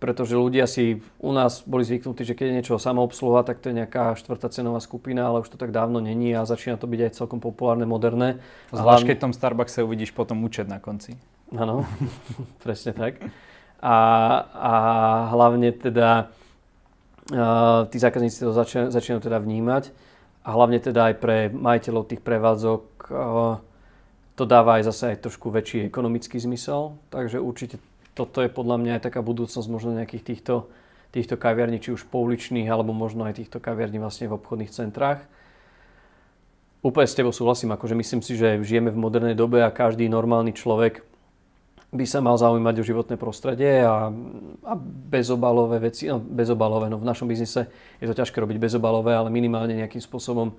[0.02, 3.80] pretože ľudia si u nás boli zvyknutí, že keď je niečo samoobsluha, tak to je
[3.80, 7.12] nejaká štvrtá cenová skupina, ale už to tak dávno není a začína to byť aj
[7.22, 8.44] celkom populárne, moderné.
[8.76, 11.16] Zvlášť keď v tom Starbuckse uvidíš potom účet na konci.
[11.52, 11.84] Áno,
[12.64, 13.20] presne tak.
[13.82, 13.98] A,
[14.54, 14.74] a
[15.34, 16.30] hlavne teda
[17.34, 19.90] uh, tí zákazníci to začínajú, začínajú teda vnímať
[20.46, 23.58] a hlavne teda aj pre majiteľov tých prevádzok uh,
[24.38, 27.78] to dáva aj zase aj trošku väčší ekonomický zmysel, takže určite
[28.18, 30.70] toto je podľa mňa aj taká budúcnosť možno nejakých týchto,
[31.14, 35.22] týchto kaviarní, či už pouličných, alebo možno aj týchto kaviarní vlastne v obchodných centrách.
[36.82, 40.58] Úplne s tebou súhlasím, akože myslím si, že žijeme v modernej dobe a každý normálny
[40.58, 41.06] človek
[41.92, 44.08] by sa mal zaujímať o životné prostredie a,
[44.64, 44.74] a
[45.12, 47.68] bezobalové veci, no bezobalové, no v našom biznise
[48.00, 50.56] je to ťažké robiť bezobalové, ale minimálne nejakým spôsobom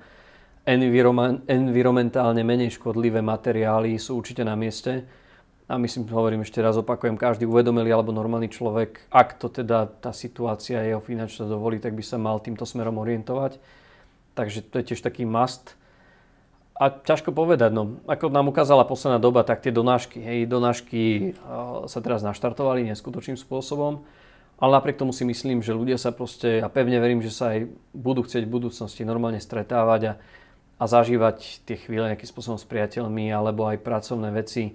[1.49, 5.09] environmentálne menej škodlivé materiály sú určite na mieste
[5.73, 10.13] a myslím, hovorím ešte raz, opakujem, každý uvedomelý alebo normálny človek, ak to teda tá
[10.13, 13.57] situácia jeho finančná dovolí, tak by sa mal týmto smerom orientovať.
[14.37, 15.73] Takže to je tiež taký must.
[16.73, 21.37] A ťažko povedať, no, ako nám ukázala posledná doba, tak tie donášky, hej, donášky
[21.85, 24.03] sa teraz naštartovali neskutočným spôsobom,
[24.57, 27.69] ale napriek tomu si myslím, že ľudia sa proste, a pevne verím, že sa aj
[27.93, 30.13] budú chcieť v budúcnosti normálne stretávať a,
[30.81, 34.73] a zažívať tie chvíle nejakým spôsobom s priateľmi alebo aj pracovné veci,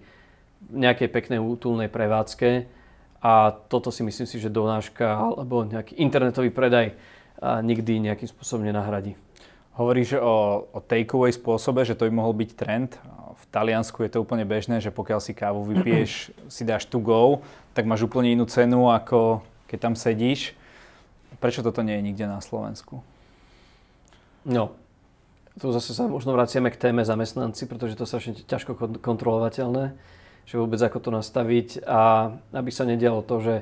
[0.69, 2.49] nejakej peknej útulnej prevádzke
[3.25, 6.93] a toto si myslím si, že donáška alebo nejaký internetový predaj
[7.41, 9.17] nikdy nejakým spôsobom nenahradí.
[9.77, 12.97] Hovoríš o, o takeaway spôsobe, že to by mohol byť trend.
[13.37, 17.45] V Taliansku je to úplne bežné, že pokiaľ si kávu vypiješ, si dáš to go,
[17.77, 20.57] tak máš úplne inú cenu, ako keď tam sedíš.
[21.37, 23.05] Prečo toto nie je nikde na Slovensku?
[24.41, 24.73] No,
[25.61, 29.93] tu zase sa možno vraciame k téme zamestnanci, pretože to sa ťažko kontrolovateľné
[30.47, 33.55] že vôbec ako to nastaviť a aby sa nedialo to, že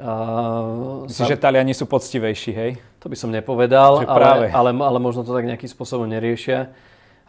[0.00, 1.32] Uh, Myslíš, sa...
[1.36, 2.80] že Taliani sú poctivejší, hej?
[3.00, 6.68] To by som nepovedal, ale, ale, ale možno to tak nejakým spôsobom neriešia.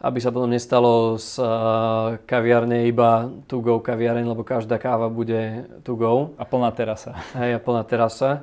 [0.02, 5.64] Aby sa potom nestalo z uh, kaviarne iba to go kaviareň, lebo každá káva bude
[5.86, 6.34] to go.
[6.36, 7.14] A plná terasa.
[7.38, 8.42] Hej, a plná terasa.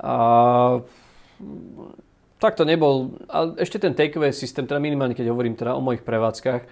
[0.00, 0.80] A,
[2.40, 3.12] tak to nebol.
[3.28, 6.64] A ešte ten takeaway systém, teda minimálne keď hovorím teda o mojich prevádzkach,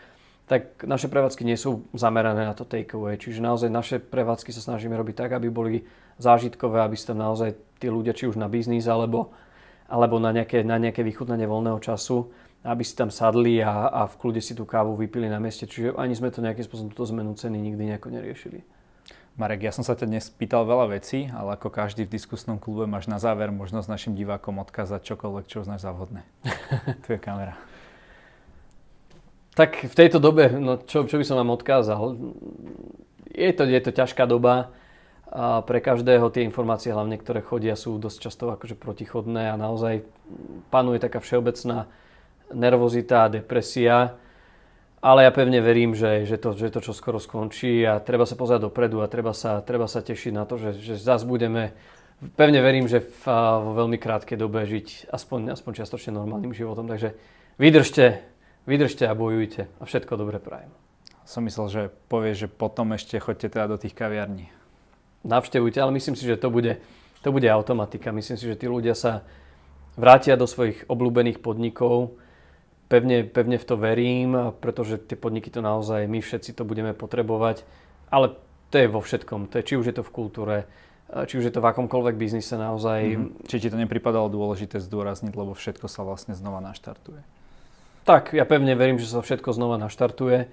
[0.48, 3.20] tak naše prevádzky nie sú zamerané na to takeaway.
[3.20, 5.84] Čiže naozaj naše prevádzky sa snažíme robiť tak, aby boli
[6.16, 9.36] zážitkové, aby ste naozaj tí ľudia, či už na biznis alebo,
[9.88, 12.32] alebo na, nejaké, na nejaké vychutnanie voľného času,
[12.64, 15.68] aby si tam sadli a, a v kľude si tú kávu vypili na mieste.
[15.68, 18.64] Čiže ani sme to nejakým spôsobom túto zmenu ceny nikdy nejako neriešili.
[19.34, 22.86] Marek, ja som sa ťa dnes pýtal veľa vecí, ale ako každý v diskusnom klube
[22.86, 26.22] máš na záver možnosť našim divákom odkázať čokoľvek, čo uznáš za vhodné.
[27.02, 27.58] tu je kamera.
[29.58, 32.14] Tak v tejto dobe, no čo, čo by som vám odkázal?
[33.34, 34.70] Je to, je to ťažká doba
[35.34, 40.06] a pre každého tie informácie, hlavne ktoré chodia, sú dosť často akože protichodné a naozaj
[40.70, 41.90] panuje taká všeobecná
[42.54, 44.14] nervozita a depresia.
[45.02, 48.38] Ale ja pevne verím, že, že, to, že to čo skoro skončí a treba sa
[48.38, 51.76] pozerať dopredu a treba sa, treba sa tešiť na to, že, že zase budeme,
[52.38, 53.24] pevne verím, že v,
[53.60, 56.88] vo veľmi krátkej dobe žiť aspoň, aspoň čiastočne normálnym životom.
[56.88, 57.12] Takže
[57.60, 58.32] vydržte,
[58.64, 60.72] Vydržte a bojujte a všetko dobre prajem.
[61.28, 64.48] Som myslel, že povieš, že potom ešte chodte teda do tých kaviarní.
[65.24, 66.78] Navštevujte, ale myslím si, že to bude,
[67.24, 68.12] to bude automatika.
[68.12, 69.24] Myslím si, že tí ľudia sa
[69.96, 72.20] vrátia do svojich obľúbených podnikov.
[72.92, 77.64] Pevne, pevne v to verím, pretože tie podniky to naozaj, my všetci to budeme potrebovať.
[78.12, 78.36] Ale
[78.68, 79.48] to je vo všetkom.
[79.48, 80.56] To je, či už je to v kultúre,
[81.08, 83.00] či už je to v akomkoľvek biznise naozaj.
[83.16, 83.48] Mm-hmm.
[83.48, 87.24] Či ti to nepripadalo dôležité zdôrazniť, lebo všetko sa vlastne znova naštartuje.
[88.04, 90.52] Tak, ja pevne verím, že sa všetko znova naštartuje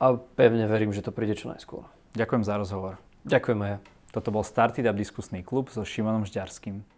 [0.00, 1.84] a pevne verím, že to príde čo najskôr.
[2.16, 2.96] Ďakujem za rozhovor.
[3.28, 3.95] Ďakujem aj ja.
[4.16, 6.95] Toto bol Started Up diskusný klub so Šimonom Žďarským.